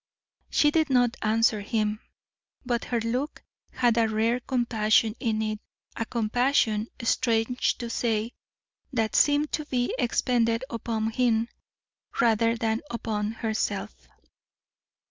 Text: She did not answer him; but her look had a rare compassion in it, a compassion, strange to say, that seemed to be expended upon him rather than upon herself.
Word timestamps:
She 0.49 0.71
did 0.71 0.89
not 0.89 1.15
answer 1.21 1.61
him; 1.61 1.99
but 2.65 2.85
her 2.85 2.99
look 3.01 3.43
had 3.69 3.99
a 3.99 4.07
rare 4.07 4.39
compassion 4.39 5.13
in 5.19 5.43
it, 5.43 5.59
a 5.95 6.05
compassion, 6.07 6.87
strange 7.03 7.77
to 7.77 7.87
say, 7.87 8.31
that 8.91 9.15
seemed 9.15 9.51
to 9.51 9.65
be 9.67 9.93
expended 9.99 10.63
upon 10.71 11.11
him 11.11 11.49
rather 12.19 12.57
than 12.57 12.81
upon 12.89 13.31
herself. 13.33 14.07